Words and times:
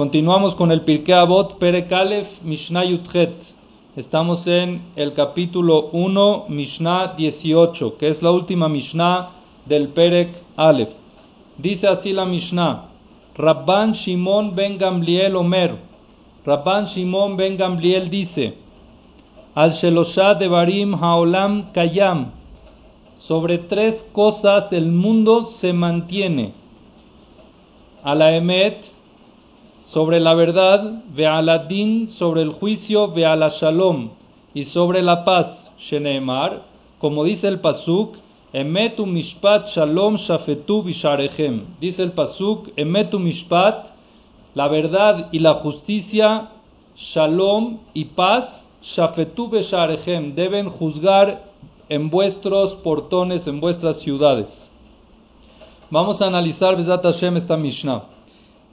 Continuamos 0.00 0.54
con 0.54 0.72
el 0.72 0.80
Pirkei 0.80 1.14
Avot 1.14 1.58
Perek 1.58 1.92
Aleph 1.92 2.40
Mishnah 2.42 2.86
Yutchet. 2.86 3.34
Estamos 3.94 4.46
en 4.46 4.80
el 4.96 5.12
capítulo 5.12 5.90
1, 5.92 6.46
Mishnah 6.48 7.16
18, 7.18 7.98
que 7.98 8.08
es 8.08 8.22
la 8.22 8.30
última 8.30 8.66
Mishnah 8.66 9.28
del 9.66 9.88
Perek 9.88 10.30
Aleph. 10.56 10.88
Dice 11.58 11.86
así 11.86 12.14
la 12.14 12.24
Mishnah: 12.24 12.86
Rabban 13.36 13.92
Shimon 13.92 14.54
ben 14.54 14.78
Gamliel 14.78 15.36
Omer. 15.36 15.76
Rabban 16.46 16.86
Shimon 16.86 17.36
ben 17.36 17.58
Gamliel 17.58 18.08
dice: 18.08 18.54
Al 19.54 19.72
Shelosha 19.72 20.32
de 20.34 20.48
Barim 20.48 20.94
Haolam 20.94 21.72
Kayam. 21.74 22.32
Sobre 23.16 23.58
tres 23.58 24.02
cosas 24.14 24.72
el 24.72 24.86
mundo 24.86 25.44
se 25.44 25.74
mantiene. 25.74 26.54
A 28.02 28.14
la 28.14 28.34
Emet, 28.34 28.98
sobre 29.92 30.20
la 30.20 30.34
verdad, 30.34 31.02
ve 31.16 31.26
din 31.68 32.06
sobre 32.06 32.42
el 32.42 32.50
juicio, 32.50 33.08
ve 33.08 33.22
la 33.22 33.48
shalom, 33.48 34.10
y 34.54 34.62
sobre 34.62 35.02
la 35.02 35.24
paz, 35.24 35.68
sheneemar, 35.78 36.62
como 37.00 37.24
dice 37.24 37.48
el 37.48 37.58
pasuk, 37.58 38.14
emetu 38.52 39.04
mishpat 39.04 39.66
shalom 39.66 40.14
shafetu 40.14 40.84
visharechem. 40.84 41.64
Dice 41.80 42.04
el 42.04 42.12
pasuk, 42.12 42.68
emetu 42.76 43.18
mishpat, 43.18 43.86
la 44.54 44.68
verdad 44.68 45.26
y 45.32 45.40
la 45.40 45.54
justicia, 45.54 46.50
shalom 46.94 47.78
y 47.92 48.04
paz, 48.04 48.68
shafetu 48.82 49.48
visharechem, 49.48 50.36
deben 50.36 50.68
juzgar 50.68 51.50
en 51.88 52.10
vuestros 52.10 52.74
portones, 52.74 53.44
en 53.48 53.58
vuestras 53.60 53.98
ciudades. 53.98 54.70
Vamos 55.90 56.22
a 56.22 56.28
analizar 56.28 56.76
Besat 56.76 57.02
Hashem 57.02 57.38
esta 57.38 57.56
Mishnah. 57.56 58.19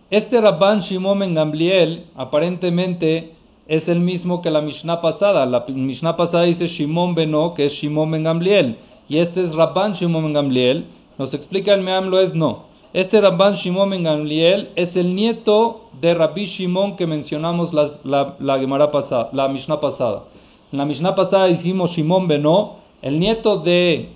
Este 0.10 0.40
Rabban 0.40 0.80
Shimon 0.80 1.22
en 1.22 1.36
Gamliel 1.36 2.06
aparentemente 2.16 3.34
es 3.68 3.90
el 3.90 4.00
mismo 4.00 4.42
que 4.42 4.50
la 4.50 4.62
Mishnah 4.62 5.02
pasada. 5.02 5.46
La 5.46 5.66
Mishnah 5.68 6.16
pasada 6.16 6.46
dice 6.46 6.68
Shimon 6.68 7.14
Beno, 7.14 7.54
que 7.54 7.66
es 7.66 7.74
Shimon 7.74 8.12
ben 8.12 8.24
Gamliel. 8.24 8.78
Y 9.10 9.18
este 9.18 9.44
es 9.44 9.54
Rabban 9.54 9.96
Shimon 9.96 10.24
ben 10.24 10.34
Gamliel. 10.34 10.86
Nos 11.18 11.34
explica 11.34 11.74
el 11.74 11.82
Meamlo 11.82 12.22
es 12.22 12.34
no. 12.34 12.68
Este 12.94 13.20
Rabban 13.20 13.56
Shimon 13.56 13.90
ben 13.90 14.04
Gamliel 14.04 14.70
es 14.78 14.96
el 14.96 15.14
nieto 15.14 15.90
de 16.00 16.14
Rabbi 16.14 16.46
Shimon 16.46 16.96
que 16.96 17.06
mencionamos 17.06 17.74
la, 17.74 17.90
la, 18.06 18.90
pasada, 18.90 19.30
la 19.34 19.50
Mishnah 19.50 19.82
pasada. 19.82 20.24
En 20.72 20.78
la 20.78 20.86
Mishnah 20.86 21.16
pasada 21.16 21.48
dijimos 21.48 21.92
Shimon 21.92 22.30
Beno. 22.30 22.78
El 23.02 23.20
nieto 23.20 23.58
de 23.58 24.08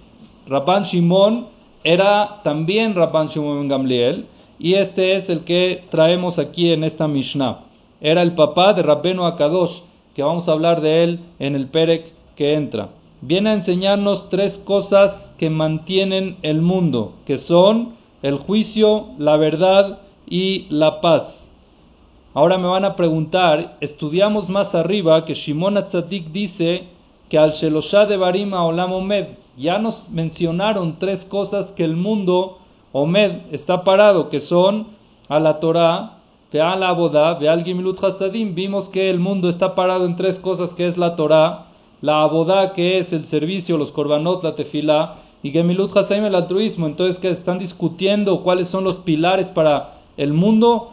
Rabban 0.48 0.84
Shimon 0.84 1.48
era 1.84 2.40
también 2.46 2.96
Rabban 2.96 3.28
Shimon 3.28 3.60
ben 3.60 3.68
Gamliel 3.68 4.26
y 4.62 4.76
este 4.76 5.16
es 5.16 5.28
el 5.28 5.44
que 5.44 5.86
traemos 5.90 6.38
aquí 6.38 6.72
en 6.72 6.84
esta 6.84 7.08
Mishnah. 7.08 7.62
Era 8.00 8.22
el 8.22 8.36
papá 8.36 8.74
de 8.74 8.84
Rabbeno 8.84 9.26
Akadosh, 9.26 9.82
que 10.14 10.22
vamos 10.22 10.48
a 10.48 10.52
hablar 10.52 10.82
de 10.82 11.04
él 11.04 11.20
en 11.40 11.56
el 11.56 11.68
Perek 11.70 12.14
que 12.36 12.54
entra. 12.54 12.90
Viene 13.22 13.50
a 13.50 13.54
enseñarnos 13.54 14.30
tres 14.30 14.60
cosas 14.60 15.34
que 15.40 15.50
mantienen 15.50 16.38
el 16.44 16.62
mundo, 16.62 17.14
que 17.26 17.38
son 17.38 17.96
el 18.22 18.36
juicio, 18.36 19.08
la 19.18 19.36
verdad 19.36 20.00
y 20.30 20.68
la 20.70 21.02
paz. 21.02 21.50
Ahora 22.36 22.60
me 22.60 22.68
van 22.68 22.86
a 22.86 22.96
preguntar, 22.96 23.78
estudiamos 23.82 24.48
más 24.48 24.76
arriba 24.76 25.26
que 25.26 25.34
Shimon 25.34 25.78
Atzadik 25.78 26.28
dice 26.32 26.84
que 27.30 27.40
al 27.40 27.54
Sheloshah 27.54 28.06
de 28.06 28.18
Barima 28.18 28.64
Olam 28.64 28.94
Omed 28.94 29.26
ya 29.58 29.80
nos 29.80 30.08
mencionaron 30.10 31.00
tres 31.00 31.26
cosas 31.26 31.72
que 31.72 31.84
el 31.84 31.96
mundo 31.96 32.60
Omed 32.92 33.52
está 33.52 33.84
parado, 33.84 34.30
que 34.30 34.40
son 34.40 34.88
a 35.30 35.40
la 35.40 35.60
Torah, 35.60 36.18
a 36.54 36.76
la 36.76 36.90
Abodá, 36.90 37.38
al 37.38 37.64
Gimilut 37.64 38.04
Hasadim. 38.04 38.54
Vimos 38.54 38.90
que 38.90 39.10
el 39.10 39.20
mundo 39.20 39.50
está 39.50 39.76
parado 39.76 40.06
en 40.06 40.16
tres 40.16 40.40
cosas, 40.40 40.72
que 40.72 40.86
es 40.86 40.98
la 40.98 41.16
Torah, 41.16 41.68
la 42.02 42.24
Abodá, 42.24 42.74
que 42.74 42.98
es 42.98 43.14
el 43.14 43.26
servicio, 43.26 43.78
los 43.78 43.92
Korbanot, 43.92 44.44
la 44.44 44.56
Tefilá, 44.56 45.16
y 45.44 45.52
Gemilut 45.52 45.96
Hasadim, 45.96 46.26
el 46.26 46.36
altruismo. 46.36 46.88
Entonces, 46.88 47.20
que 47.20 47.30
están 47.30 47.60
discutiendo 47.60 48.42
cuáles 48.42 48.68
son 48.68 48.84
los 48.84 48.98
pilares 48.98 49.48
para 49.48 50.02
el 50.18 50.34
mundo. 50.34 50.92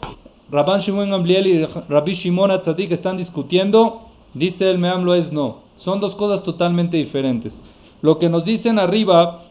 Rabban 0.50 0.80
Shimon 0.80 1.10
Gamliel 1.10 1.46
y 1.46 1.66
Rabbi 1.66 2.14
Shimon 2.14 2.50
Atzadik 2.50 2.90
están 2.92 3.16
discutiendo. 3.16 4.02
Dice 4.32 4.70
el 4.70 4.78
Meamlo 4.78 5.14
es 5.14 5.32
no. 5.32 5.58
Son 5.74 6.00
dos 6.00 6.14
cosas 6.14 6.42
totalmente 6.42 6.96
diferentes. 6.96 7.62
Lo 8.00 8.18
que 8.18 8.28
nos 8.28 8.44
dicen 8.44 8.78
arriba 8.78 9.42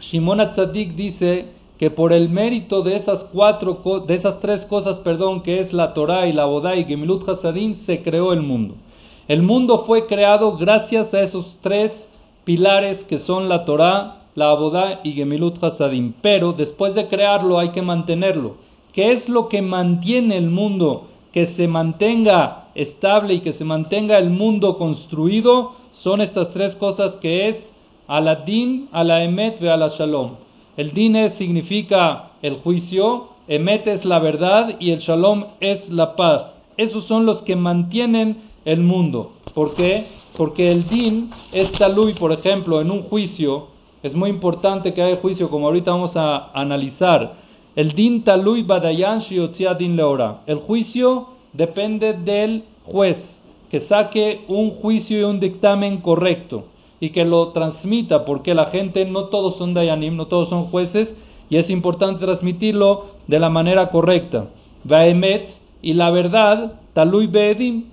Shimon 0.00 0.40
Atzadik 0.40 0.94
dice 0.94 1.46
que 1.78 1.90
por 1.90 2.12
el 2.12 2.28
mérito 2.28 2.82
de 2.82 2.96
esas 2.96 3.30
cuatro, 3.32 3.82
de 4.06 4.14
esas 4.14 4.40
tres 4.40 4.64
cosas, 4.66 4.98
perdón, 5.00 5.42
que 5.42 5.60
es 5.60 5.72
la 5.72 5.92
Torah 5.94 6.26
y 6.26 6.32
la 6.32 6.46
Bodá 6.46 6.76
y 6.76 6.84
Gemilut 6.84 7.28
Hasadim, 7.28 7.76
se 7.84 8.02
creó 8.02 8.32
el 8.32 8.42
mundo. 8.42 8.74
El 9.28 9.42
mundo 9.42 9.84
fue 9.84 10.06
creado 10.06 10.56
gracias 10.56 11.12
a 11.12 11.20
esos 11.20 11.58
tres 11.60 12.06
pilares 12.44 13.04
que 13.04 13.18
son 13.18 13.48
la 13.48 13.64
Torah, 13.64 14.22
la 14.36 14.50
Abodá 14.50 15.00
y 15.02 15.12
Gemilut 15.12 15.62
Hasadim. 15.62 16.14
Pero 16.22 16.52
después 16.52 16.94
de 16.94 17.08
crearlo 17.08 17.58
hay 17.58 17.70
que 17.70 17.82
mantenerlo. 17.82 18.56
¿Qué 18.92 19.10
es 19.10 19.28
lo 19.28 19.48
que 19.48 19.62
mantiene 19.62 20.36
el 20.36 20.48
mundo? 20.48 21.08
Que 21.32 21.46
se 21.46 21.66
mantenga 21.66 22.68
estable 22.74 23.34
y 23.34 23.40
que 23.40 23.52
se 23.52 23.64
mantenga 23.64 24.16
el 24.16 24.30
mundo 24.30 24.78
construido. 24.78 25.72
Son 25.92 26.20
estas 26.20 26.52
tres 26.52 26.76
cosas 26.76 27.16
que 27.16 27.48
es 27.48 27.72
a 28.08 28.20
la 28.20 28.36
din, 28.36 28.88
a 28.92 29.02
la 29.02 29.24
emet 29.24 29.60
ve 29.60 29.70
a 29.70 29.76
la 29.76 29.88
shalom. 29.88 30.36
El 30.76 30.92
din 30.92 31.30
significa 31.30 32.30
el 32.42 32.56
juicio, 32.56 33.28
emet 33.48 33.86
es 33.86 34.04
la 34.04 34.18
verdad 34.18 34.76
y 34.78 34.90
el 34.90 34.98
shalom 34.98 35.44
es 35.60 35.88
la 35.88 36.14
paz. 36.14 36.56
Esos 36.76 37.04
son 37.04 37.26
los 37.26 37.42
que 37.42 37.56
mantienen 37.56 38.36
el 38.64 38.80
mundo. 38.80 39.32
¿Por 39.54 39.74
qué? 39.74 40.04
Porque 40.36 40.70
el 40.70 40.86
din 40.88 41.30
es 41.52 41.72
talui, 41.72 42.12
por 42.12 42.30
ejemplo, 42.32 42.80
en 42.80 42.90
un 42.90 43.02
juicio. 43.02 43.68
Es 44.02 44.14
muy 44.14 44.30
importante 44.30 44.92
que 44.92 45.02
haya 45.02 45.16
juicio, 45.16 45.48
como 45.48 45.66
ahorita 45.66 45.92
vamos 45.92 46.16
a 46.16 46.50
analizar. 46.52 47.34
El 47.74 47.92
din 47.92 48.22
talui 48.22 48.62
badayan 48.62 49.20
din 49.78 49.96
leora. 49.96 50.42
El 50.46 50.58
juicio 50.58 51.28
depende 51.52 52.12
del 52.12 52.64
juez, 52.84 53.40
que 53.70 53.80
saque 53.80 54.44
un 54.48 54.70
juicio 54.70 55.18
y 55.18 55.24
un 55.24 55.40
dictamen 55.40 55.98
correcto 55.98 56.66
y 57.00 57.10
que 57.10 57.24
lo 57.24 57.48
transmita, 57.48 58.24
porque 58.24 58.54
la 58.54 58.66
gente 58.66 59.04
no 59.04 59.24
todos 59.24 59.56
son 59.56 59.74
dayanim, 59.74 60.16
no 60.16 60.26
todos 60.26 60.48
son 60.48 60.64
jueces, 60.64 61.16
y 61.48 61.56
es 61.56 61.70
importante 61.70 62.24
transmitirlo 62.24 63.06
de 63.26 63.38
la 63.38 63.50
manera 63.50 63.90
correcta. 63.90 64.48
Vaemet 64.84 65.52
y 65.82 65.92
la 65.94 66.10
verdad, 66.10 66.80
talui 66.92 67.26
beedim. 67.26 67.84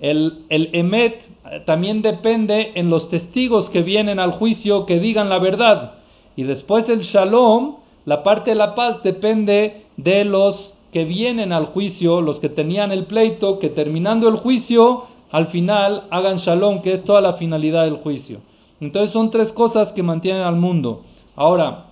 El, 0.00 0.44
el 0.48 0.70
emet 0.72 1.22
también 1.64 2.02
depende 2.02 2.72
en 2.74 2.90
los 2.90 3.08
testigos 3.08 3.70
que 3.70 3.82
vienen 3.82 4.18
al 4.18 4.32
juicio 4.32 4.84
que 4.84 4.98
digan 4.98 5.28
la 5.28 5.38
verdad. 5.38 5.94
Y 6.34 6.42
después 6.42 6.88
el 6.88 7.00
shalom, 7.00 7.76
la 8.04 8.22
parte 8.22 8.50
de 8.50 8.56
la 8.56 8.74
paz, 8.74 9.02
depende 9.02 9.84
de 9.96 10.24
los 10.24 10.74
que 10.92 11.04
vienen 11.04 11.52
al 11.52 11.66
juicio, 11.66 12.20
los 12.20 12.40
que 12.40 12.48
tenían 12.48 12.92
el 12.92 13.06
pleito, 13.06 13.58
que 13.58 13.70
terminando 13.70 14.28
el 14.28 14.36
juicio 14.36 15.04
al 15.32 15.46
final 15.46 16.04
hagan 16.10 16.36
shalom, 16.36 16.82
que 16.82 16.92
es 16.92 17.04
toda 17.04 17.22
la 17.22 17.32
finalidad 17.32 17.84
del 17.84 17.96
juicio. 17.96 18.40
Entonces 18.80 19.10
son 19.10 19.30
tres 19.30 19.50
cosas 19.52 19.92
que 19.92 20.02
mantienen 20.02 20.42
al 20.42 20.56
mundo. 20.56 21.04
Ahora, 21.34 21.86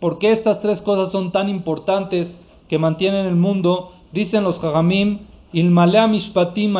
¿por 0.00 0.18
qué 0.18 0.32
estas 0.32 0.60
tres 0.60 0.82
cosas 0.82 1.12
son 1.12 1.30
tan 1.30 1.48
importantes 1.48 2.40
que 2.68 2.78
mantienen 2.78 3.26
el 3.26 3.36
mundo? 3.36 3.92
Dicen 4.10 4.42
los 4.42 4.62
Hagamim, 4.62 5.20
Ilmalea 5.52 6.08
Mishpatim. 6.08 6.74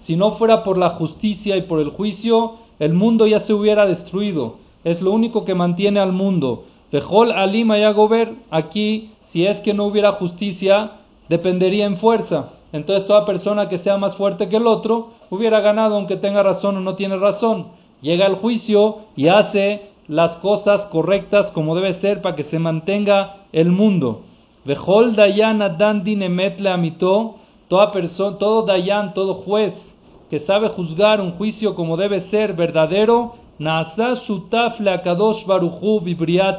Si 0.00 0.16
no 0.16 0.32
fuera 0.32 0.64
por 0.64 0.78
la 0.78 0.90
justicia 0.90 1.56
y 1.56 1.62
por 1.62 1.78
el 1.78 1.90
juicio, 1.90 2.54
el 2.80 2.92
mundo 2.92 3.28
ya 3.28 3.38
se 3.38 3.54
hubiera 3.54 3.86
destruido. 3.86 4.56
Es 4.82 5.00
lo 5.00 5.12
único 5.12 5.44
que 5.44 5.54
mantiene 5.54 6.00
al 6.00 6.12
mundo. 6.12 6.64
Bejol 6.90 7.30
Alim 7.30 7.68
Gober, 7.94 8.34
aquí, 8.50 9.10
si 9.30 9.46
es 9.46 9.58
que 9.58 9.74
no 9.74 9.84
hubiera 9.84 10.12
justicia, 10.12 10.92
dependería 11.28 11.86
en 11.86 11.98
fuerza. 11.98 12.55
Entonces 12.76 13.06
toda 13.06 13.24
persona 13.24 13.68
que 13.68 13.78
sea 13.78 13.96
más 13.96 14.16
fuerte 14.16 14.48
que 14.48 14.56
el 14.56 14.66
otro 14.66 15.10
hubiera 15.30 15.60
ganado 15.60 15.96
aunque 15.96 16.16
tenga 16.16 16.42
razón 16.42 16.76
o 16.76 16.80
no 16.80 16.94
tiene 16.94 17.16
razón. 17.16 17.68
Llega 18.02 18.26
al 18.26 18.36
juicio 18.36 18.98
y 19.16 19.28
hace 19.28 19.90
las 20.08 20.38
cosas 20.38 20.82
correctas 20.86 21.46
como 21.48 21.74
debe 21.74 21.94
ser 21.94 22.22
para 22.22 22.36
que 22.36 22.42
se 22.42 22.58
mantenga 22.58 23.36
el 23.52 23.70
mundo. 23.72 24.22
Vejol 24.64 25.16
dayan 25.16 25.62
adan 25.62 26.04
dinemet 26.04 26.64
amito, 26.66 27.36
toda 27.68 27.92
persona, 27.92 28.36
todo 28.36 28.62
dayan, 28.66 29.14
todo 29.14 29.34
juez 29.34 29.96
que 30.28 30.38
sabe 30.40 30.68
juzgar 30.68 31.20
un 31.20 31.32
juicio 31.32 31.74
como 31.74 31.96
debe 31.96 32.20
ser 32.20 32.54
verdadero, 32.54 33.34
naasa 33.58 34.14
shutaf 34.14 34.80
le 34.80 34.90
akadosh 34.90 35.46
baruchu 35.46 36.02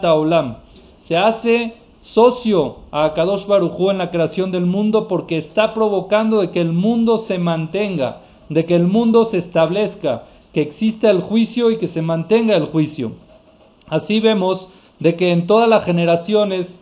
olam. 0.03 0.57
Se 0.99 1.17
hace 1.17 1.75
socio 2.01 2.77
a 2.91 3.13
Kadosh 3.13 3.45
Barujú 3.45 3.91
en 3.91 3.97
la 3.97 4.11
creación 4.11 4.51
del 4.51 4.65
mundo 4.65 5.07
porque 5.07 5.37
está 5.37 5.73
provocando 5.73 6.41
de 6.41 6.51
que 6.51 6.61
el 6.61 6.73
mundo 6.73 7.17
se 7.19 7.37
mantenga, 7.37 8.21
de 8.49 8.65
que 8.65 8.75
el 8.75 8.87
mundo 8.87 9.25
se 9.25 9.37
establezca, 9.37 10.23
que 10.53 10.61
exista 10.61 11.09
el 11.09 11.21
juicio 11.21 11.71
y 11.71 11.77
que 11.77 11.87
se 11.87 12.01
mantenga 12.01 12.55
el 12.55 12.65
juicio. 12.65 13.13
Así 13.87 14.19
vemos 14.19 14.69
de 14.99 15.15
que 15.15 15.31
en 15.31 15.47
todas 15.47 15.69
las 15.69 15.85
generaciones 15.85 16.79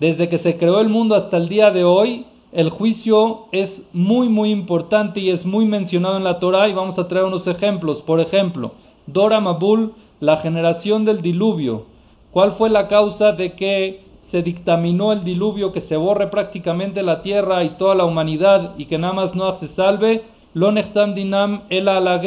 desde 0.00 0.28
que 0.28 0.38
se 0.38 0.56
creó 0.58 0.80
el 0.80 0.88
mundo 0.88 1.14
hasta 1.14 1.36
el 1.36 1.48
día 1.48 1.70
de 1.70 1.84
hoy, 1.84 2.26
el 2.52 2.70
juicio 2.70 3.46
es 3.52 3.82
muy 3.92 4.28
muy 4.28 4.50
importante 4.50 5.20
y 5.20 5.30
es 5.30 5.44
muy 5.44 5.66
mencionado 5.66 6.16
en 6.16 6.24
la 6.24 6.38
Torah 6.38 6.68
y 6.68 6.72
vamos 6.72 6.98
a 6.98 7.08
traer 7.08 7.24
unos 7.24 7.46
ejemplos. 7.46 8.02
Por 8.02 8.20
ejemplo, 8.20 8.72
Dora 9.06 9.40
Mabul, 9.40 9.94
la 10.20 10.36
generación 10.36 11.04
del 11.04 11.20
diluvio. 11.20 11.86
¿Cuál 12.30 12.52
fue 12.52 12.70
la 12.70 12.88
causa 12.88 13.32
de 13.32 13.52
que 13.54 14.03
se 14.34 14.42
dictaminó 14.42 15.12
el 15.12 15.22
diluvio, 15.22 15.70
que 15.70 15.80
se 15.80 15.96
borre 15.96 16.26
prácticamente 16.26 17.04
la 17.04 17.22
tierra 17.22 17.62
y 17.62 17.76
toda 17.78 17.94
la 17.94 18.04
humanidad 18.04 18.72
y 18.76 18.86
que 18.86 18.98
nada 18.98 19.12
más 19.12 19.36
no 19.36 19.52
se 19.60 19.68
salve? 19.68 20.24
Lo 20.54 20.72
dinam 20.72 21.62
el 21.70 21.86
ala 21.86 22.20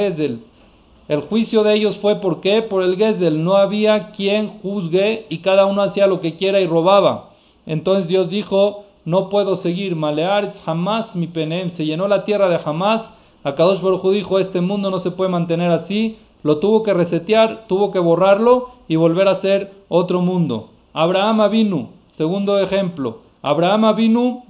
El 1.09 1.21
juicio 1.23 1.63
de 1.63 1.73
ellos 1.73 1.97
fue 1.97 2.21
¿por 2.21 2.39
qué? 2.39 2.61
Por 2.61 2.81
el 2.83 2.95
Gezel. 2.95 3.43
No 3.43 3.57
había 3.57 4.07
quien 4.07 4.59
juzgue 4.61 5.25
y 5.27 5.39
cada 5.39 5.65
uno 5.65 5.81
hacía 5.81 6.07
lo 6.07 6.21
que 6.21 6.37
quiera 6.37 6.61
y 6.61 6.65
robaba. 6.65 7.31
Entonces 7.65 8.07
Dios 8.07 8.29
dijo, 8.29 8.85
no 9.03 9.27
puedo 9.27 9.57
seguir. 9.57 9.97
Malearetz 9.97 10.63
jamás 10.63 11.13
mi 11.13 11.27
penem. 11.27 11.67
Se 11.71 11.83
llenó 11.83 12.07
la 12.07 12.23
tierra 12.23 12.47
de 12.47 12.57
jamás. 12.57 13.01
Akadosh 13.43 13.81
Baruj 13.81 14.11
dijo, 14.11 14.39
este 14.39 14.61
mundo 14.61 14.89
no 14.89 15.01
se 15.01 15.11
puede 15.11 15.29
mantener 15.29 15.71
así. 15.71 16.15
Lo 16.41 16.59
tuvo 16.59 16.83
que 16.83 16.93
resetear, 16.93 17.65
tuvo 17.67 17.91
que 17.91 17.99
borrarlo 17.99 18.69
y 18.87 18.95
volver 18.95 19.27
a 19.27 19.35
ser 19.35 19.73
otro 19.89 20.21
mundo. 20.21 20.69
Abraham 20.93 21.41
Avinu, 21.41 21.96
segundo 22.17 22.57
ejemplo. 22.57 23.19
Abraham 23.43 23.85
Avinu, 23.85 24.43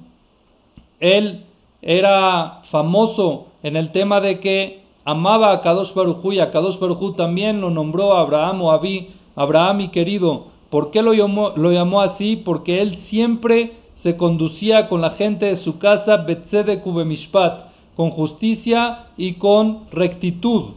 él 1.01 1.43
era 1.81 2.61
famoso 2.71 3.47
en 3.61 3.75
el 3.75 3.91
tema 3.91 4.21
de 4.21 4.39
que 4.39 4.83
amaba 5.03 5.51
a 5.51 5.59
Kadosh 5.59 5.93
Baruj 5.93 6.31
y 6.31 6.39
a 6.39 6.49
Kadosh 6.49 6.79
Baruj 6.79 7.17
también 7.17 7.59
lo 7.59 7.69
nombró 7.69 8.13
Abraham 8.13 8.61
o 8.61 8.71
Abí, 8.71 9.09
Abraham 9.35 9.77
mi 9.77 9.87
querido. 9.89 10.45
¿Por 10.69 10.91
qué 10.91 11.01
lo 11.01 11.13
llamó, 11.13 11.51
lo 11.57 11.73
llamó 11.73 11.99
así? 11.99 12.37
Porque 12.37 12.81
él 12.81 12.95
siempre 12.95 13.73
se 13.95 14.15
conducía 14.15 14.87
con 14.87 15.01
la 15.01 15.11
gente 15.11 15.47
de 15.47 15.57
su 15.57 15.77
casa 15.77 16.15
Betzede 16.17 16.79
Kubemishpat, 16.79 17.65
con 17.97 18.11
justicia 18.11 19.07
y 19.17 19.33
con 19.33 19.89
rectitud. 19.91 20.71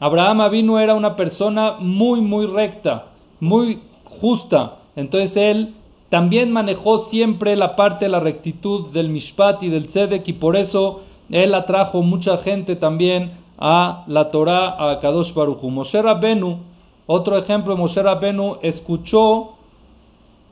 Abraham 0.00 0.40
Avinu 0.40 0.78
era 0.78 0.94
una 0.96 1.14
persona 1.14 1.76
muy, 1.78 2.20
muy 2.20 2.46
recta, 2.46 3.06
muy 3.38 3.78
justa. 4.04 4.78
Entonces 4.96 5.36
él 5.36 5.74
también 6.08 6.52
manejó 6.52 6.98
siempre 7.06 7.56
la 7.56 7.76
parte 7.76 8.04
de 8.04 8.10
la 8.10 8.20
rectitud 8.20 8.90
del 8.92 9.08
Mishpat 9.08 9.62
y 9.62 9.68
del 9.68 9.88
Sedek 9.88 10.28
y 10.28 10.34
por 10.34 10.56
eso 10.56 11.00
él 11.30 11.54
atrajo 11.54 12.02
mucha 12.02 12.36
gente 12.38 12.76
también 12.76 13.32
a 13.58 14.04
la 14.06 14.30
Torah, 14.30 14.90
a 14.90 15.00
Kadosh 15.00 15.32
Baruchu. 15.32 15.70
Moshe 15.70 16.00
Rabbenu, 16.00 16.58
otro 17.06 17.36
ejemplo, 17.36 17.76
Moshe 17.76 18.02
Rabbenu 18.02 18.58
escuchó 18.62 19.54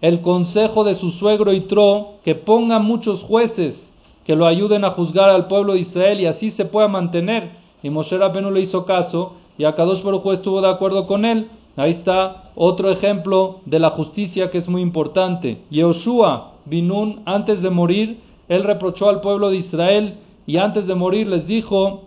el 0.01 0.21
consejo 0.21 0.83
de 0.83 0.95
su 0.95 1.13
suegro 1.13 1.53
Itro 1.53 2.15
que 2.25 2.35
ponga 2.35 2.79
muchos 2.81 3.23
jueces 3.23 3.93
que 4.25 4.37
lo 4.37 4.47
ayuden 4.47 4.85
a 4.85 4.91
juzgar 4.91 5.31
al 5.31 5.47
pueblo 5.47 5.75
de 5.75 5.81
Israel 5.81 6.21
y 6.21 6.27
así 6.27 6.51
se 6.51 6.65
pueda 6.65 6.89
mantener. 6.89 7.51
Y 7.83 7.91
Moshe 7.91 8.17
Rabbeinu 8.17 8.51
le 8.51 8.61
hizo 8.61 8.85
caso 8.85 9.35
y 9.59 9.65
Akadosh 9.65 10.03
Baruj 10.03 10.33
estuvo 10.33 10.61
de 10.61 10.71
acuerdo 10.71 11.07
con 11.07 11.25
él. 11.25 11.49
Ahí 11.77 11.93
está 11.93 12.51
otro 12.55 12.91
ejemplo 12.91 13.61
de 13.65 13.79
la 13.79 13.91
justicia 13.91 14.51
que 14.51 14.59
es 14.59 14.69
muy 14.69 14.83
importante. 14.83 15.63
Yehoshua 15.71 16.53
Binun, 16.67 17.23
antes 17.25 17.63
de 17.63 17.71
morir, 17.71 18.21
él 18.49 18.63
reprochó 18.63 19.09
al 19.09 19.21
pueblo 19.21 19.51
de 19.51 19.57
Israel 19.57 20.19
y 20.47 20.59
antes 20.59 20.87
de 20.87 20.95
morir 20.95 21.27
les 21.29 21.47
dijo 21.47 22.03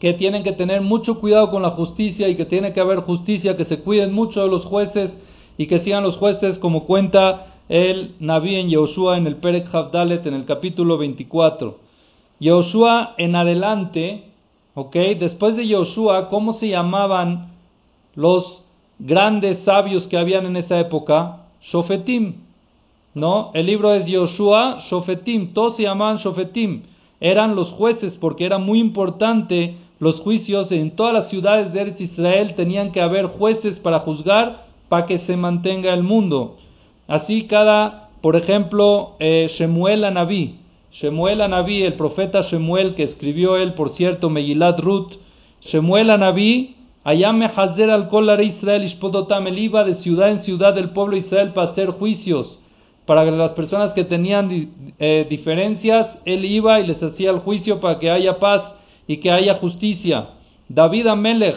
que 0.00 0.14
tienen 0.14 0.42
que 0.42 0.52
tener 0.52 0.80
mucho 0.80 1.20
cuidado 1.20 1.50
con 1.50 1.62
la 1.62 1.70
justicia 1.70 2.28
y 2.28 2.34
que 2.34 2.46
tiene 2.46 2.72
que 2.72 2.80
haber 2.80 3.00
justicia, 3.00 3.56
que 3.56 3.64
se 3.64 3.80
cuiden 3.82 4.12
mucho 4.12 4.42
de 4.42 4.48
los 4.48 4.64
jueces 4.64 5.16
y 5.56 5.66
que 5.66 5.78
sigan 5.78 6.02
los 6.02 6.16
jueces 6.16 6.58
como 6.58 6.84
cuenta 6.84 7.46
el 7.68 8.16
Naví 8.18 8.56
en 8.56 8.70
Yehoshua 8.70 9.18
en 9.18 9.26
el 9.26 9.36
Perek 9.36 9.72
Havdalet 9.72 10.26
en 10.26 10.34
el 10.34 10.46
capítulo 10.46 10.98
24. 10.98 11.78
Yehoshua 12.40 13.14
en 13.18 13.36
adelante, 13.36 14.24
ok, 14.74 14.96
después 15.18 15.56
de 15.56 15.66
Yehoshua, 15.66 16.28
¿cómo 16.28 16.54
se 16.54 16.68
llamaban 16.68 17.52
los 18.16 18.64
grandes 19.00 19.60
sabios 19.60 20.06
que 20.06 20.16
habían 20.16 20.46
en 20.46 20.56
esa 20.56 20.78
época? 20.78 21.46
Shofetim, 21.60 22.34
¿no? 23.14 23.50
El 23.54 23.66
libro 23.66 23.92
es 23.92 24.06
Yehoshua, 24.06 24.78
Shofetim, 24.80 25.52
todos 25.52 25.76
se 25.76 25.82
llamaban 25.82 26.18
Shofetim, 26.18 26.82
eran 27.20 27.54
los 27.54 27.70
jueces 27.70 28.16
porque 28.16 28.46
era 28.46 28.58
muy 28.58 28.78
importante 28.78 29.76
los 30.00 30.20
juicios 30.20 30.72
en 30.72 30.92
todas 30.92 31.12
las 31.12 31.28
ciudades 31.28 31.74
de 31.74 31.94
Israel 32.02 32.54
tenían 32.54 32.90
que 32.90 33.02
haber 33.02 33.26
jueces 33.26 33.78
para 33.80 33.98
juzgar 33.98 34.64
para 34.88 35.04
que 35.04 35.18
se 35.18 35.36
mantenga 35.36 35.92
el 35.92 36.02
mundo. 36.02 36.56
Así 37.06 37.46
cada, 37.46 38.08
por 38.22 38.34
ejemplo, 38.34 39.16
eh, 39.18 39.46
Shemuel 39.50 40.04
Anabí, 40.04 40.56
Shemuel 40.90 41.42
Anabí, 41.42 41.82
el 41.82 41.94
profeta 41.94 42.40
Shemuel 42.40 42.94
que 42.94 43.02
escribió 43.02 43.58
él, 43.58 43.74
por 43.74 43.90
cierto, 43.90 44.30
Megilat 44.30 44.80
Ruth, 44.80 45.12
Shemuel 45.60 46.08
Anabí, 46.08 46.76
allá 47.04 47.32
me 47.32 47.46
hazer 47.46 47.90
al 47.90 48.08
kolar 48.08 48.42
Israel 48.42 48.84
ishpodotam, 48.84 49.46
él 49.46 49.58
iba 49.58 49.84
de 49.84 49.94
ciudad 49.94 50.30
en 50.30 50.40
ciudad 50.40 50.74
del 50.74 50.90
pueblo 50.90 51.12
de 51.12 51.20
Israel 51.20 51.52
para 51.52 51.70
hacer 51.70 51.90
juicios. 51.90 52.58
Para 53.06 53.24
las 53.24 53.52
personas 53.52 53.92
que 53.92 54.04
tenían 54.04 54.50
eh, 54.98 55.26
diferencias, 55.28 56.18
él 56.24 56.44
iba 56.44 56.78
y 56.78 56.86
les 56.86 57.02
hacía 57.02 57.30
el 57.30 57.38
juicio 57.38 57.80
para 57.80 57.98
que 57.98 58.10
haya 58.10 58.38
paz 58.38 58.76
y 59.06 59.16
que 59.16 59.30
haya 59.30 59.54
justicia. 59.54 60.28
David 60.68 61.08
Amelech, 61.08 61.56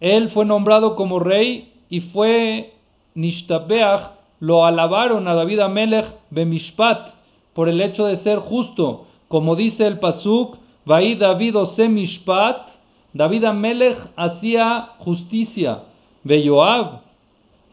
él 0.00 0.30
fue 0.30 0.44
nombrado 0.44 0.96
como 0.96 1.20
rey 1.20 1.72
y 1.88 2.00
fue 2.00 2.72
Nishtabeach, 3.14 4.16
lo 4.40 4.64
alabaron 4.64 5.28
a 5.28 5.34
David 5.34 5.60
Amelech 5.60 6.06
Bemishpat 6.30 7.10
por 7.52 7.68
el 7.68 7.80
hecho 7.80 8.06
de 8.06 8.16
ser 8.16 8.38
justo. 8.38 9.06
Como 9.28 9.54
dice 9.54 9.86
el 9.86 9.98
Pasuk, 9.98 10.56
Vaí 10.84 11.14
David 11.14 11.56
Ose 11.56 11.88
Mishpat, 11.88 12.79
David 13.12 13.44
Amelech 13.44 13.98
hacía 14.16 14.90
justicia. 14.98 15.82
Joab, 16.24 17.00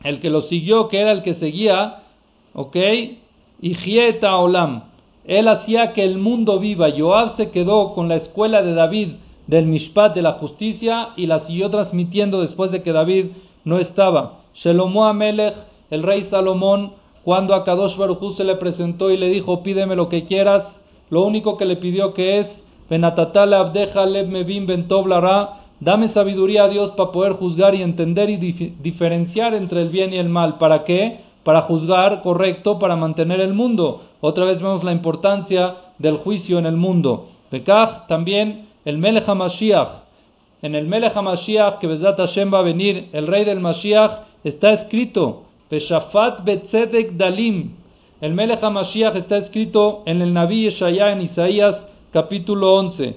el 0.04 0.20
que 0.20 0.30
lo 0.30 0.42
siguió, 0.42 0.88
que 0.88 1.00
era 1.00 1.12
el 1.12 1.22
que 1.22 1.34
seguía, 1.34 2.04
ok, 2.54 2.76
y 3.62 3.74
Gieta 3.76 4.38
Olam, 4.38 4.84
él 5.26 5.48
hacía 5.48 5.94
que 5.94 6.04
el 6.04 6.18
mundo 6.18 6.60
viva. 6.60 6.90
Joab 6.98 7.36
se 7.36 7.52
quedó 7.52 7.94
con 7.94 8.08
la 8.08 8.16
escuela 8.16 8.62
de 8.62 8.74
David 8.74 9.10
del 9.48 9.66
Mishpat 9.66 10.16
de 10.16 10.22
la 10.22 10.34
justicia 10.34 11.10
y 11.16 11.28
la 11.28 11.40
siguió 11.40 11.70
transmitiendo 11.70 12.42
después 12.42 12.72
de 12.72 12.82
que 12.82 12.92
David 12.92 13.28
no 13.64 13.78
estaba. 13.78 14.40
Shelomo 14.54 15.06
Amelech, 15.06 15.56
el 15.90 16.04
rey 16.04 16.24
Salomón, 16.24 16.94
cuando 17.24 17.54
a 17.54 17.66
Kadosh 17.66 17.98
se 18.36 18.44
le 18.44 18.56
presentó 18.56 19.12
y 19.12 19.18
le 19.18 19.30
dijo, 19.30 19.62
pídeme 19.62 19.96
lo 19.96 20.08
que 20.08 20.26
quieras, 20.26 20.82
lo 21.10 21.26
único 21.26 21.58
que 21.58 21.66
le 21.66 21.76
pidió 21.76 22.14
que 22.14 22.40
es, 22.40 22.64
dame 25.80 26.08
sabiduría 26.08 26.64
a 26.64 26.68
Dios 26.70 26.92
para 26.92 27.12
poder 27.12 27.34
juzgar 27.34 27.76
y 27.76 27.82
entender 27.82 28.30
y 28.30 28.38
diferenciar 28.38 29.54
entre 29.54 29.82
el 29.82 29.90
bien 29.90 30.14
y 30.14 30.18
el 30.18 30.30
mal. 30.30 30.58
¿Para 30.58 30.84
qué? 30.84 31.20
Para 31.44 31.62
juzgar 31.62 32.22
correcto, 32.22 32.80
para 32.80 32.96
mantener 32.96 33.40
el 33.40 33.54
mundo. 33.54 34.04
Otra 34.22 34.46
vez 34.46 34.62
vemos 34.62 34.84
la 34.84 34.92
importancia 34.92 35.76
del 35.98 36.18
juicio 36.18 36.60
en 36.60 36.66
el 36.66 36.76
mundo. 36.76 37.28
Pekach 37.50 38.08
también 38.08 38.68
el 38.84 38.98
Melech 38.98 39.28
HaMashiach, 39.28 39.90
en 40.62 40.74
el 40.74 40.88
Melech 40.88 41.16
HaMashiach, 41.16 41.80
que 41.80 41.88
Bezat 41.88 42.18
Hashem 42.18 42.54
va 42.54 42.60
a 42.60 42.64
venir, 42.64 43.10
el 43.12 43.28
rey 43.28 43.46
del 43.46 43.60
Mashiach, 43.60 44.24
está 44.44 44.72
escrito, 44.72 45.44
Peshafat 45.70 46.44
Betzedek 46.44 47.12
Dalim. 47.18 47.76
El 48.22 48.34
Melech 48.34 48.64
HaMashiach 48.64 49.16
está 49.16 49.38
escrito 49.38 50.04
en 50.06 50.22
el 50.22 50.34
Naví 50.34 50.64
Yeshaya 50.64 51.12
en 51.12 51.22
Isaías 51.22 51.87
capítulo 52.12 52.76
11. 52.76 53.16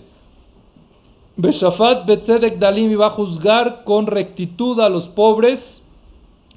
Beshafat 1.37 2.07
Betzedek 2.07 2.59
Dalim 2.59 2.99
va 2.99 3.07
a 3.07 3.11
juzgar 3.11 3.85
con 3.85 4.07
rectitud 4.07 4.79
a 4.81 4.89
los 4.89 5.09
pobres, 5.09 5.85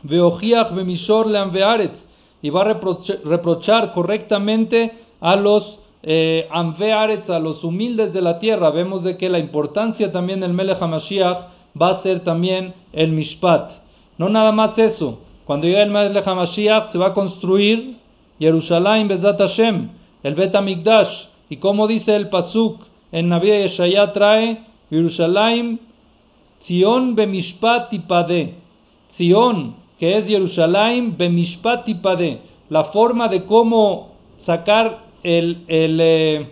Veojiach 0.03 0.73
Bemishor 0.73 1.27
Leanvearetz, 1.27 2.07
y 2.41 2.49
va 2.49 2.61
a 2.61 2.79
reprochar 3.23 3.93
correctamente 3.93 4.91
a 5.21 5.35
los 5.35 5.79
eh, 6.05 6.49
a 6.51 7.39
los 7.39 7.63
humildes 7.63 8.13
de 8.13 8.21
la 8.21 8.37
tierra, 8.39 8.69
vemos 8.71 9.03
de 9.03 9.15
que 9.15 9.29
la 9.29 9.39
importancia 9.39 10.11
también 10.11 10.41
del 10.41 10.53
Melech 10.53 10.81
HaMashiach 10.81 11.37
va 11.81 11.87
a 11.87 12.01
ser 12.01 12.19
también 12.19 12.73
el 12.91 13.13
Mishpat. 13.13 13.71
No 14.17 14.27
nada 14.27 14.51
más 14.51 14.77
eso, 14.77 15.19
cuando 15.45 15.65
llegue 15.65 15.81
el 15.81 15.91
Melech 15.91 16.27
HaMashiach 16.27 16.91
se 16.91 16.97
va 16.97 17.07
a 17.07 17.13
construir 17.13 17.95
Jerusalén 18.37 19.07
Bezat 19.07 19.39
Hashem, 19.39 19.89
el 20.23 20.35
Bet 20.35 20.53
HaMikdash, 20.53 21.27
y 21.53 21.57
como 21.57 21.85
dice 21.85 22.15
el 22.15 22.29
Pasuk 22.29 22.81
en 23.11 23.29
Naví 23.29 23.49
Yeshaya 23.49 24.11
trae 24.11 24.63
Jerusalén, 24.89 25.79
Zion 26.63 27.13
Bemishpat 27.13 27.93
Pade, 28.07 28.55
Zion, 29.11 29.75
que 29.99 30.17
es 30.17 30.27
Jerusalén 30.27 31.15
Bemishpat 31.15 31.87
Pade, 32.01 32.39
la 32.69 32.85
forma 32.85 33.27
de 33.27 33.43
cómo 33.43 34.13
sacar 34.39 35.03
el, 35.21 35.63
el 35.67 35.99
eh, 36.01 36.47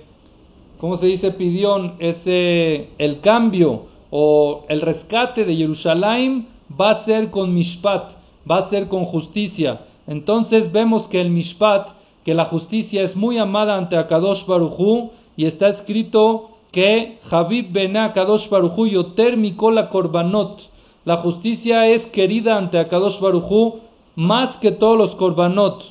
¿cómo 0.78 0.96
se 0.98 1.08
dice? 1.08 1.32
Pidión, 1.32 1.96
ese, 1.98 2.90
el 3.00 3.22
cambio 3.22 3.88
o 4.12 4.66
el 4.70 4.82
rescate 4.82 5.46
de 5.46 5.56
Jerusalén 5.56 6.46
va 6.80 6.92
a 6.92 7.06
ser 7.06 7.32
con 7.32 7.56
mishpat, 7.56 8.12
va 8.48 8.60
a 8.60 8.70
ser 8.70 8.88
con 8.88 9.06
justicia. 9.06 9.82
Entonces 10.06 10.72
vemos 10.72 11.08
que 11.08 11.20
el 11.20 11.32
Mishpat, 11.32 11.90
que 12.24 12.34
la 12.34 12.46
justicia 12.46 13.04
es 13.04 13.16
muy 13.16 13.38
amada 13.38 13.78
ante 13.78 13.98
Akadosh 13.98 14.46
Baruchu 14.46 15.12
y 15.36 15.46
está 15.46 15.68
escrito 15.68 16.52
que 16.72 17.18
Habib 17.30 17.72
ben 17.72 17.98
Akadosh 17.98 18.50
Baruchu 18.50 18.88
yoter 18.88 19.38
korbanot. 19.58 20.62
La 21.04 21.18
justicia 21.18 21.88
es 21.88 22.06
querida 22.08 22.58
ante 22.58 22.78
Akadosh 22.78 23.20
Baruchu 23.20 23.80
más 24.16 24.58
que 24.58 24.72
todos 24.72 24.98
los 24.98 25.16
korbanot. 25.16 25.84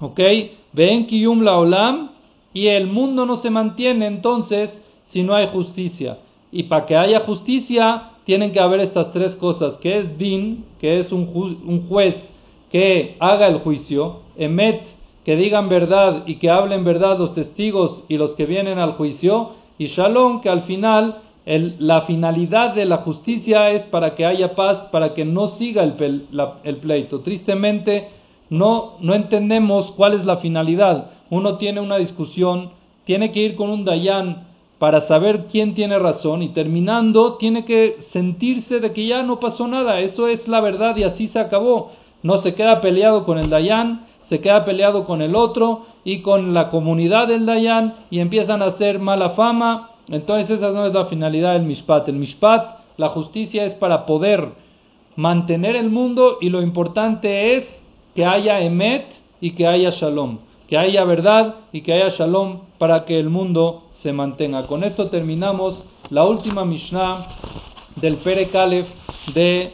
¿Ok? 0.00 0.20
Ven 0.72 1.06
kiyum 1.06 1.42
la 1.42 1.58
olam 1.58 2.10
y 2.52 2.66
el 2.66 2.86
mundo 2.86 3.24
no 3.24 3.36
se 3.36 3.50
mantiene 3.50 4.06
entonces 4.06 4.82
si 5.02 5.22
no 5.22 5.34
hay 5.34 5.48
justicia. 5.48 6.18
Y 6.50 6.64
para 6.64 6.86
que 6.86 6.96
haya 6.96 7.20
justicia 7.20 8.10
tienen 8.24 8.52
que 8.52 8.60
haber 8.60 8.80
estas 8.80 9.12
tres 9.12 9.36
cosas, 9.36 9.74
que 9.78 9.96
es 9.96 10.18
din, 10.18 10.64
que 10.78 10.98
es 10.98 11.10
un, 11.12 11.28
un 11.34 11.88
juez 11.88 12.32
que 12.70 13.16
haga 13.20 13.48
el 13.48 13.58
juicio, 13.58 14.20
emet, 14.36 14.82
que 15.24 15.36
digan 15.36 15.68
verdad 15.68 16.24
y 16.26 16.36
que 16.36 16.50
hablen 16.50 16.84
verdad 16.84 17.18
los 17.18 17.34
testigos 17.34 18.04
y 18.08 18.16
los 18.16 18.30
que 18.30 18.46
vienen 18.46 18.78
al 18.78 18.92
juicio, 18.92 19.52
y 19.78 19.86
shalom, 19.86 20.40
que 20.40 20.48
al 20.48 20.62
final 20.62 21.18
la 21.44 22.02
finalidad 22.02 22.74
de 22.74 22.84
la 22.84 22.98
justicia 22.98 23.70
es 23.70 23.82
para 23.82 24.14
que 24.14 24.26
haya 24.26 24.54
paz, 24.54 24.88
para 24.92 25.12
que 25.14 25.24
no 25.24 25.48
siga 25.48 25.82
el, 25.82 26.26
el 26.62 26.76
pleito. 26.76 27.20
Tristemente, 27.20 28.08
no, 28.50 28.94
no 29.00 29.14
entendemos 29.14 29.92
cuál 29.92 30.14
es 30.14 30.24
la 30.24 30.36
finalidad. 30.36 31.10
Uno 31.30 31.56
tiene 31.56 31.80
una 31.80 31.96
discusión, 31.96 32.70
tiene 33.04 33.32
que 33.32 33.40
ir 33.40 33.56
con 33.56 33.70
un 33.70 33.84
Dayan 33.84 34.46
para 34.78 35.00
saber 35.00 35.44
quién 35.50 35.74
tiene 35.74 35.98
razón 35.98 36.42
y 36.42 36.48
terminando 36.48 37.34
tiene 37.34 37.64
que 37.64 37.96
sentirse 38.00 38.80
de 38.80 38.92
que 38.92 39.06
ya 39.06 39.22
no 39.22 39.38
pasó 39.38 39.68
nada, 39.68 40.00
eso 40.00 40.26
es 40.28 40.48
la 40.48 40.60
verdad 40.60 40.96
y 40.96 41.04
así 41.04 41.28
se 41.28 41.38
acabó. 41.38 41.92
No 42.22 42.36
se 42.38 42.54
queda 42.54 42.80
peleado 42.80 43.24
con 43.24 43.38
el 43.38 43.48
Dayan, 43.48 44.06
se 44.32 44.40
queda 44.40 44.64
peleado 44.64 45.04
con 45.04 45.20
el 45.20 45.36
otro 45.36 45.82
y 46.04 46.22
con 46.22 46.54
la 46.54 46.70
comunidad 46.70 47.28
del 47.28 47.44
Dayan 47.44 47.96
y 48.10 48.20
empiezan 48.20 48.62
a 48.62 48.68
hacer 48.68 48.98
mala 48.98 49.28
fama. 49.28 49.90
Entonces 50.08 50.58
esa 50.58 50.70
no 50.70 50.86
es 50.86 50.94
la 50.94 51.04
finalidad 51.04 51.52
del 51.52 51.64
Mishpat. 51.64 52.08
El 52.08 52.14
Mishpat, 52.14 52.78
la 52.96 53.08
justicia 53.08 53.66
es 53.66 53.74
para 53.74 54.06
poder 54.06 54.48
mantener 55.16 55.76
el 55.76 55.90
mundo 55.90 56.38
y 56.40 56.48
lo 56.48 56.62
importante 56.62 57.56
es 57.58 57.84
que 58.14 58.24
haya 58.24 58.60
Emet 58.60 59.04
y 59.42 59.50
que 59.50 59.66
haya 59.66 59.90
Shalom 59.90 60.38
que 60.66 60.78
haya 60.78 61.04
verdad 61.04 61.56
y 61.70 61.82
que 61.82 61.92
haya 61.92 62.08
shalom 62.08 62.60
para 62.78 63.04
que 63.04 63.20
el 63.20 63.28
mundo 63.28 63.82
se 63.90 64.14
mantenga. 64.14 64.66
Con 64.66 64.84
esto 64.84 65.10
terminamos 65.10 65.84
la 66.08 66.24
última 66.24 66.64
Mishnah 66.64 67.26
del 67.96 68.16
Pere 68.16 68.48
Kalef 68.48 68.88
de 69.34 69.70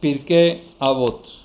Pirkei 0.00 0.60
Avot. 0.80 1.39